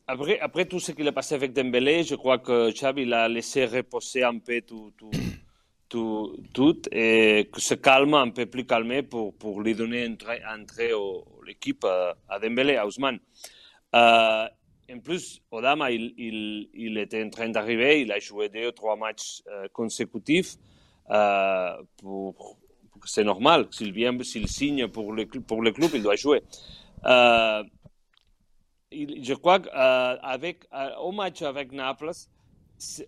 après, 0.07 0.39
après 0.39 0.65
tout 0.65 0.79
ce 0.79 0.91
qu'il 0.93 1.07
a 1.07 1.11
passé 1.11 1.35
avec 1.35 1.53
Dembélé, 1.53 2.03
je 2.03 2.15
crois 2.15 2.39
que 2.39 2.71
Xavi 2.71 3.05
l'a 3.05 3.27
laissé 3.27 3.65
reposer 3.65 4.23
un 4.23 4.39
peu 4.39 4.61
tout, 4.61 4.93
tout, 4.97 5.11
tout, 5.89 6.37
tout, 6.53 6.81
et 6.91 7.49
que 7.51 7.59
se 7.59 7.73
calme 7.73 8.13
un 8.13 8.29
peu 8.29 8.45
plus 8.45 8.65
calmé 8.65 9.03
pour, 9.03 9.33
pour 9.35 9.61
lui 9.61 9.75
donner 9.75 10.07
entrée, 10.07 10.41
entrée 10.49 10.93
au, 10.93 11.25
l'équipe 11.45 11.83
à, 11.83 12.15
à, 12.29 12.39
Dembélé, 12.39 12.77
à 12.77 12.87
Ousmane. 12.87 13.19
Euh, 13.95 14.47
en 14.89 14.99
plus, 14.99 15.41
Odama, 15.51 15.91
il, 15.91 16.13
il, 16.17 16.69
il 16.73 16.97
était 16.97 17.21
en 17.21 17.29
train 17.29 17.49
d'arriver, 17.49 18.01
il 18.01 18.11
a 18.11 18.19
joué 18.19 18.47
deux 18.47 18.67
ou 18.67 18.71
trois 18.71 18.95
matchs 18.95 19.41
euh, 19.47 19.67
consécutifs. 19.73 20.55
Euh, 21.09 21.75
pour, 21.97 22.57
c'est 23.05 23.23
normal, 23.23 23.67
s'il 23.71 23.91
vient, 23.91 24.17
s'il 24.23 24.47
signe 24.47 24.87
pour 24.87 25.11
le, 25.11 25.25
pour 25.25 25.61
le 25.61 25.71
club, 25.71 25.91
il 25.93 26.03
doit 26.03 26.15
jouer. 26.15 26.41
Euh, 27.05 27.63
je 28.91 29.33
crois 29.33 29.59
qu'avec 29.59 30.65
euh, 30.73 30.95
au 31.01 31.11
match 31.11 31.41
avec 31.41 31.71
Naples, 31.71 32.11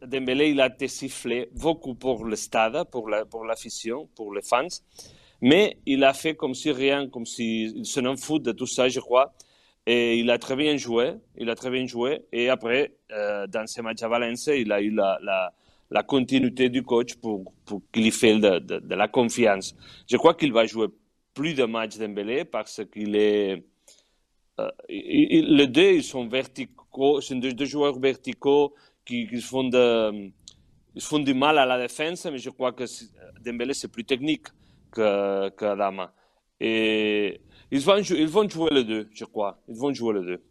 Dembélé 0.05 0.49
il 0.49 0.61
a 0.61 0.67
été 0.67 0.87
sifflé 0.87 1.49
beaucoup 1.53 1.95
pour 1.95 2.25
le 2.25 2.35
stade, 2.35 2.83
pour 2.91 3.09
la, 3.09 3.25
pour 3.25 3.45
l'afición, 3.45 4.07
pour 4.15 4.33
les 4.33 4.41
fans. 4.41 4.67
Mais 5.41 5.77
il 5.85 6.03
a 6.03 6.13
fait 6.13 6.35
comme 6.35 6.53
si 6.53 6.71
rien, 6.71 7.07
comme 7.07 7.25
s'il 7.25 7.85
se 7.85 7.99
n'en 7.99 8.17
fout 8.17 8.43
de 8.43 8.51
tout 8.51 8.65
ça, 8.65 8.89
je 8.89 8.99
crois. 8.99 9.33
Et 9.85 10.17
il 10.17 10.29
a 10.29 10.37
très 10.37 10.55
bien 10.55 10.75
joué. 10.75 11.13
Il 11.37 11.49
a 11.49 11.55
très 11.55 11.69
bien 11.69 11.85
joué. 11.85 12.21
Et 12.31 12.49
après, 12.49 12.93
euh, 13.11 13.47
dans 13.47 13.65
ce 13.65 13.81
match 13.81 14.01
à 14.03 14.07
Valence, 14.07 14.47
il 14.47 14.71
a 14.71 14.81
eu 14.81 14.91
la, 14.91 16.03
continuité 16.03 16.69
du 16.69 16.83
coach 16.83 17.15
pour, 17.15 17.53
qu'il 17.91 18.11
fasse 18.11 18.39
de, 18.39 18.59
de, 18.59 18.79
de, 18.79 18.95
la 18.95 19.07
confiance. 19.07 19.75
Je 20.07 20.17
crois 20.17 20.33
qu'il 20.33 20.51
va 20.51 20.65
jouer 20.65 20.87
plus 21.33 21.53
de 21.53 21.63
matchs 21.63 21.97
d'Embélé 21.97 22.43
parce 22.45 22.81
qu'il 22.91 23.15
est. 23.15 23.63
Euh, 24.59 24.69
les 24.89 25.67
deux, 25.67 25.93
ils 25.93 26.03
sont 26.03 26.27
verticaux, 26.27 27.21
sont 27.21 27.35
deux, 27.35 27.65
joueurs 27.65 27.99
verticaux 27.99 28.73
qui, 29.05 29.27
qui 29.27 29.41
font, 29.41 29.63
de, 29.63 30.31
du 31.23 31.33
mal 31.33 31.57
à 31.57 31.65
la 31.65 31.79
défense, 31.79 32.25
mais 32.25 32.37
je 32.37 32.49
crois 32.49 32.73
que 32.73 32.83
Dembélé, 33.43 33.73
c'est 33.73 33.87
plus 33.87 34.05
technique 34.05 34.47
que, 34.91 35.49
que 35.49 35.65
Adama. 35.65 36.13
Et 36.59 37.41
ils 37.71 37.79
vont, 37.79 37.97
ils 37.97 38.27
vont 38.27 38.49
jouer 38.49 38.69
les 38.71 38.83
deux, 38.83 39.09
je 39.13 39.25
crois. 39.25 39.61
Ils 39.67 39.75
vont 39.75 39.93
jouer 39.93 40.19
les 40.19 40.25
deux. 40.25 40.41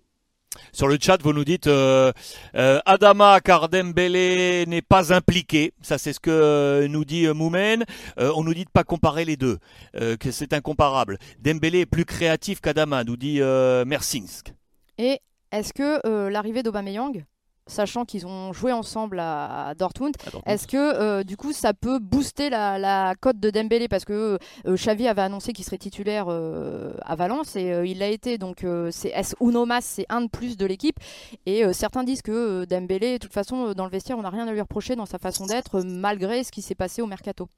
Sur 0.72 0.88
le 0.88 0.96
chat, 1.00 1.20
vous 1.22 1.32
nous 1.32 1.44
dites 1.44 1.66
euh, 1.66 2.12
euh, 2.54 2.80
Adama 2.86 3.38
n'est 3.86 4.82
pas 4.82 5.12
impliqué. 5.12 5.72
Ça, 5.82 5.98
c'est 5.98 6.12
ce 6.12 6.20
que 6.20 6.30
euh, 6.30 6.88
nous 6.88 7.04
dit 7.04 7.26
Moumen. 7.28 7.84
on 8.16 8.42
nous 8.44 8.54
dit 8.54 8.64
de 8.64 8.70
pas 8.70 8.84
comparer 8.84 9.24
les 9.24 9.36
deux, 9.36 9.58
que 9.92 10.30
c'est 10.30 10.52
incomparable. 10.52 11.18
Dembélé 11.40 11.80
est 11.80 11.86
plus 11.86 12.04
créatif 12.04 12.60
qu'Adama, 12.60 13.04
nous 13.04 13.16
dit 13.16 13.40
Mersinsk. 13.40 14.52
Et 14.98 15.20
est-ce 15.52 15.72
que 15.72 16.28
l'arrivée 16.28 16.62
d'Aubameyang 16.62 17.24
sachant 17.68 18.04
qu'ils 18.04 18.26
ont 18.26 18.52
joué 18.52 18.72
ensemble 18.72 19.20
à, 19.20 19.74
Dortmund. 19.78 20.16
Est-ce 20.46 20.66
que 20.66 20.76
euh, 20.76 21.22
du 21.22 21.36
coup 21.36 21.52
ça 21.52 21.74
peut 21.74 21.98
booster 21.98 22.50
la, 22.50 23.14
cote 23.20 23.38
de 23.38 23.50
Dembélé? 23.50 23.88
Parce 23.88 24.04
que 24.04 24.38
euh, 24.66 24.74
Xavi 24.74 25.06
avait 25.06 25.22
annoncé 25.22 25.52
qu'il 25.52 25.64
serait 25.64 25.78
titulaire 25.78 26.26
euh, 26.28 26.92
à 27.02 27.14
Valence 27.14 27.54
et 27.56 27.82
il 27.84 27.98
l'a 27.98 28.08
été. 28.08 28.38
Donc 28.38 28.64
c'est 28.90 29.10
S 29.14 29.36
Unomas 29.40 29.82
c'est 29.82 30.06
un 30.08 30.22
de 30.22 30.28
plus 30.28 30.56
de 30.56 30.66
l'équipe? 30.66 30.98
Et 31.46 31.72
certains 31.72 32.02
disent 32.02 32.22
que 32.22 32.64
Dembélé 32.64 33.14
de 33.14 33.18
toute 33.18 33.32
façon 33.32 33.72
dans 33.74 33.84
le 33.84 33.90
vestiaire 33.90 34.18
on 34.18 34.22
n'a 34.22 34.30
rien 34.30 34.48
à 34.48 34.52
lui 34.52 34.60
reprocher 34.60 34.96
dans 34.96 35.06
sa 35.06 35.18
façon 35.18 35.46
d'être 35.46 35.82
malgré 35.82 36.42
ce 36.44 36.50
qui 36.50 36.62
s'est 36.62 36.74
passé 36.74 37.02
au 37.02 37.06
mercato. 37.06 37.48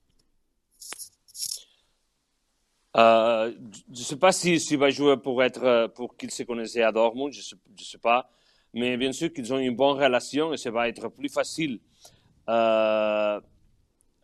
je 2.95 3.53
ne 3.89 3.97
sais 3.97 4.17
pas 4.17 4.33
s'il 4.33 4.61
si, 4.61 4.77
va 4.77 4.91
jouer 4.91 5.17
pour 5.17 5.43
être 5.43 5.87
pour 5.95 6.17
qu'il 6.17 6.31
se 6.31 6.43
connaissait 6.43 6.83
à 6.83 6.93
Dortmund, 6.93 7.33
je 7.33 7.55
ne 7.55 7.85
sais 7.85 7.99
pas 7.99 8.29
mais 8.73 8.97
bien 8.97 9.13
sûr 9.13 9.33
qu'ils 9.33 9.53
ont 9.53 9.59
une 9.59 9.75
bonne 9.75 9.97
relation 9.97 10.53
et 10.53 10.57
ça 10.57 10.71
va 10.71 10.89
être 10.89 11.09
plus 11.09 11.29
facile. 11.29 11.81
Euh, 12.49 13.41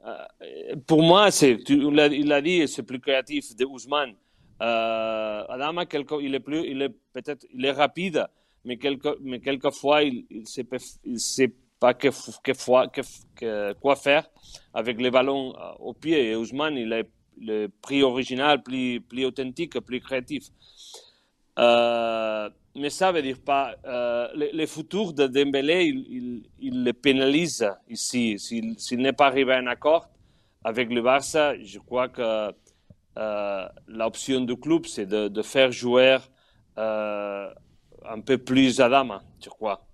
euh, 0.07 0.77
pour 0.87 1.03
moi, 1.03 1.29
il 1.43 2.33
a 2.33 2.41
dit, 2.41 2.69
c'est 2.69 2.83
plus 2.83 3.01
créatif 3.01 3.57
de 3.57 3.65
Ousmane. 3.65 4.15
Euh, 4.63 5.45
Adama, 5.49 5.85
il 6.21 6.35
est 6.35 6.41
peut-être, 6.41 7.47
il 7.53 7.65
est 7.65 7.73
rapide, 7.73 8.27
mais 8.65 8.77
quelque, 8.79 9.19
mais 9.21 9.41
quelquefois, 9.41 10.03
il, 10.03 10.25
il 10.31 10.47
sait, 11.21 11.53
pas 11.79 11.93
quoi 13.81 13.97
faire 13.97 14.31
avec 14.73 14.99
les 15.01 15.11
ballons 15.11 15.55
au 15.79 15.93
pied. 15.93 16.31
Et 16.31 16.37
Ousmane, 16.37 16.77
il 16.79 16.93
est 16.93 17.09
le 17.39 17.69
prix 17.83 18.03
original, 18.03 18.63
plus, 18.63 19.01
plus 19.01 19.25
authentique, 19.27 19.79
plus 19.81 20.01
créatif. 20.01 20.45
Euh, 21.59 22.51
mais 22.75 22.91
ça 22.91 23.11
veut 23.11 23.23
dire 23.23 23.39
pas 23.41 23.75
euh, 23.87 24.29
le, 24.35 24.67
futur 24.67 25.13
de 25.15 25.27
Dembélé, 25.27 25.85
il, 25.87 26.85
le 26.85 26.93
pénalise 26.93 27.67
ici. 27.89 28.39
S'il 28.39 28.99
n'est 28.99 29.15
pas 29.15 29.27
arrivé 29.29 29.55
à 29.55 29.59
un 29.59 29.67
accord 29.67 30.09
avec 30.63 30.93
le 30.93 31.01
Barça, 31.01 31.55
je 31.63 31.79
crois 31.79 32.09
que 32.09 32.53
euh, 33.19 33.69
l'option 33.89 34.41
du 34.41 34.57
club, 34.57 34.85
c'est 34.87 35.07
de, 35.07 35.29
de, 35.29 35.43
faire 35.43 35.73
jouer 35.73 36.19
euh, 36.77 37.49
un 38.05 38.21
peu 38.21 38.37
plus 38.37 38.79
Adama, 38.81 39.23
je 39.43 39.49
crois. 39.49 39.86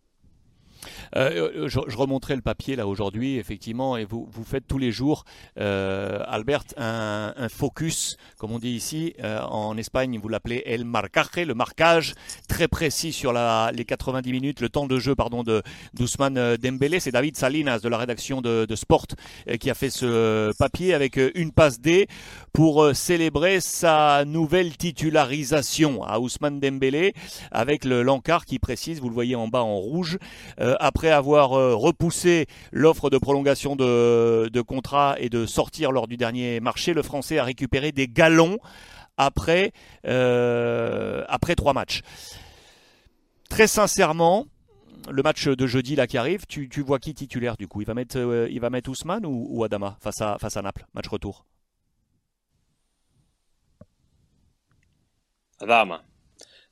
Euh, 1.16 1.68
je, 1.68 1.80
je, 1.86 1.96
remonterai 1.96 2.36
le 2.36 2.42
papier 2.42 2.76
là 2.76 2.86
aujourd'hui, 2.86 3.36
effectivement, 3.36 3.96
et 3.96 4.04
vous, 4.04 4.28
vous 4.30 4.44
faites 4.44 4.66
tous 4.66 4.78
les 4.78 4.92
jours, 4.92 5.24
euh, 5.58 6.22
Albert, 6.26 6.64
un, 6.76 7.48
focus, 7.48 8.16
comme 8.38 8.52
on 8.52 8.58
dit 8.58 8.70
ici, 8.70 9.14
euh, 9.22 9.40
en 9.42 9.76
Espagne, 9.76 10.18
vous 10.18 10.28
l'appelez 10.28 10.62
el 10.66 10.84
marcaje, 10.84 11.46
le 11.46 11.54
marquage 11.54 12.14
très 12.48 12.68
précis 12.68 13.12
sur 13.12 13.32
les 13.32 13.84
90 13.84 14.32
minutes, 14.32 14.60
le 14.60 14.68
temps 14.68 14.86
de 14.86 14.98
jeu 14.98 15.14
pardon 15.14 15.42
de 15.42 15.62
d'Ousmane 15.94 16.56
Dembélé. 16.56 17.00
C'est 17.00 17.10
David 17.10 17.36
Salinas 17.36 17.80
de 17.80 17.88
la 17.88 17.98
rédaction 17.98 18.40
de, 18.40 18.66
Sport 18.74 19.06
qui 19.60 19.70
a 19.70 19.74
fait 19.74 19.90
ce 19.90 20.52
papier 20.58 20.94
avec 20.94 21.20
une 21.34 21.52
passe 21.52 21.80
D 21.80 22.08
pour 22.52 22.94
célébrer 22.94 23.60
sa 23.60 24.24
nouvelle 24.24 24.76
titularisation 24.76 26.02
à 26.04 26.18
Ousmane 26.18 26.58
Dembélé 26.58 27.12
avec 27.50 27.84
le 27.84 28.02
Lancard 28.02 28.46
qui 28.46 28.58
précise, 28.58 29.00
vous 29.00 29.08
le 29.08 29.14
voyez 29.14 29.34
en 29.34 29.48
bas 29.48 29.62
en 29.62 29.76
rouge, 29.76 30.18
après 30.58 31.01
après 31.02 31.10
avoir 31.10 31.54
euh, 31.54 31.74
repoussé 31.74 32.46
l'offre 32.70 33.10
de 33.10 33.18
prolongation 33.18 33.74
de, 33.74 34.60
contrat 34.60 35.16
et 35.18 35.28
de 35.28 35.46
sortir 35.46 35.90
lors 35.90 36.06
du 36.06 36.16
dernier 36.16 36.60
marché, 36.60 36.94
le 36.94 37.02
Français 37.02 37.38
a 37.38 37.44
récupéré 37.44 37.90
des 37.90 38.06
galons 38.06 38.58
après, 39.16 39.72
euh, 40.06 41.24
après 41.28 41.56
trois 41.56 41.72
matchs. 41.72 42.02
Très 43.50 43.66
sincèrement, 43.66 44.46
le 45.10 45.24
match 45.24 45.48
de 45.48 45.66
jeudi 45.66 45.96
là 45.96 46.06
qui 46.06 46.18
arrive, 46.18 46.46
tu, 46.46 46.68
vois 46.86 47.00
qui 47.00 47.14
titulaire 47.14 47.56
du 47.56 47.66
coup? 47.66 47.80
Il 47.80 47.86
va 47.88 47.94
mettre, 47.94 48.16
euh, 48.16 48.46
il 48.48 48.60
va 48.60 48.70
mettre 48.70 48.88
Ousmane 48.88 49.26
ou, 49.26 49.64
Adama 49.64 49.96
face 50.00 50.20
à, 50.20 50.38
face 50.38 50.56
à 50.56 50.62
Naples, 50.62 50.86
match 50.94 51.08
retour 51.08 51.44
Adama. 55.60 56.04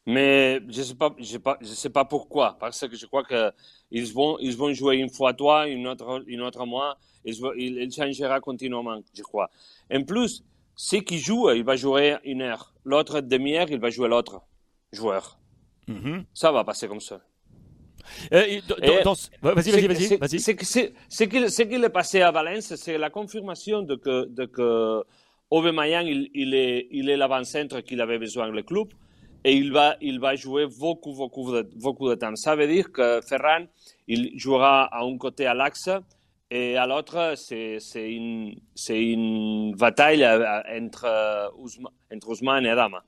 Mais 0.06 0.60
je 0.68 0.78
ne 0.78 0.84
sais, 0.84 0.94
pas, 0.94 1.14
je 1.18 1.38
pas, 1.38 1.58
je 1.60 1.66
sais 1.66 1.90
pas 1.90 2.04
pourquoi. 2.04 2.56
Parce 2.58 2.86
que 2.88 2.96
je 2.96 3.06
crois 3.06 3.22
qu'ils 3.24 4.12
vont, 4.12 4.38
ils 4.38 4.56
vont 4.56 4.72
jouer 4.72 4.96
une 4.96 5.10
fois 5.10 5.34
toi, 5.34 5.68
une 5.68 5.86
autre, 5.86 6.22
une 6.26 6.40
autre 6.40 6.64
moi. 6.64 6.96
Il, 7.24 7.92
changera 7.92 8.40
continuellement, 8.40 9.00
je 9.14 9.22
crois. 9.22 9.50
En 9.92 10.02
plus, 10.04 10.42
ceux 10.74 11.00
qui 11.00 11.18
jouent, 11.18 11.50
il 11.50 11.64
va 11.64 11.76
jouer 11.76 12.16
une 12.24 12.40
heure. 12.40 12.72
L'autre 12.84 13.20
demi-heure, 13.20 13.70
il 13.70 13.78
va 13.78 13.90
jouer 13.90 14.08
l'autre 14.08 14.40
joueur. 14.90 15.38
Mm-hmm. 15.86 16.24
Ça 16.32 16.50
va 16.50 16.64
passer 16.64 16.88
comme 16.88 17.00
ça. 17.00 17.20
Euh, 18.32 18.60
vas-y, 19.42 19.70
vas-y, 19.70 19.86
vas-y. 19.86 20.16
Vas 20.16 20.28
ce 20.28 21.62
qu'il 21.62 21.84
est 21.84 21.88
passé 21.90 22.22
à 22.22 22.30
Valence, 22.30 22.74
c'est 22.76 22.96
la 22.96 23.10
confirmation 23.10 23.82
de 23.82 23.96
que, 23.96 24.24
de 24.24 24.46
que 24.46 25.04
Aubameyang, 25.50 26.06
il, 26.06 26.30
il 26.34 26.54
est, 26.54 26.88
il 26.90 27.10
est 27.10 27.18
l'avant-centre 27.18 27.80
qu'il 27.80 28.00
avait 28.00 28.18
besoin 28.18 28.48
le 28.48 28.62
club 28.62 28.88
et 29.44 29.54
il 29.54 29.72
va, 29.72 29.96
il 30.00 30.20
va 30.20 30.34
jouer 30.36 30.66
beaucoup, 30.66 31.14
beaucoup 31.14 31.52
de, 31.52 31.68
beaucoup 31.76 32.08
de 32.08 32.14
temps. 32.14 32.34
Ça 32.36 32.56
veut 32.56 32.66
dire 32.66 32.92
que 32.92 33.20
Ferran, 33.26 33.64
il 34.06 34.38
jouera 34.38 34.84
à 34.84 35.02
un 35.02 35.16
côté 35.16 35.46
à 35.46 35.54
l'axe 35.54 35.90
et 36.50 36.76
à 36.76 36.86
l'autre, 36.86 37.34
c'est 37.36 37.78
une, 37.94 38.54
une 38.88 39.74
bataille 39.76 40.26
entre, 40.26 41.52
entre 42.12 42.28
Ousmane 42.28 42.66
et 42.66 42.70
Adama. 42.70 43.02